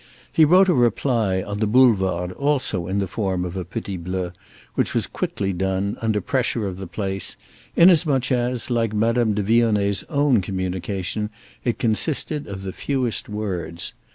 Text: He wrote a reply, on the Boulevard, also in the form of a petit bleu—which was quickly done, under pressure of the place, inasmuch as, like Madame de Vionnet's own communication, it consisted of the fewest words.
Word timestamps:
He 0.33 0.45
wrote 0.45 0.67
a 0.67 0.73
reply, 0.73 1.43
on 1.43 1.59
the 1.59 1.67
Boulevard, 1.67 2.31
also 2.31 2.87
in 2.87 2.97
the 2.97 3.07
form 3.07 3.45
of 3.45 3.55
a 3.55 3.63
petit 3.63 3.97
bleu—which 3.97 4.95
was 4.95 5.05
quickly 5.05 5.53
done, 5.53 5.95
under 6.01 6.19
pressure 6.19 6.65
of 6.65 6.77
the 6.77 6.87
place, 6.87 7.37
inasmuch 7.75 8.31
as, 8.31 8.71
like 8.71 8.93
Madame 8.93 9.35
de 9.35 9.43
Vionnet's 9.43 10.03
own 10.09 10.41
communication, 10.41 11.29
it 11.63 11.77
consisted 11.77 12.47
of 12.47 12.63
the 12.63 12.73
fewest 12.73 13.29
words. 13.29 13.93